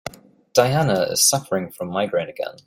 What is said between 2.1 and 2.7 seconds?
again.